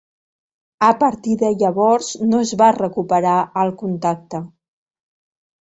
[0.85, 4.45] A partir de llavors no es va recuperar el contacte.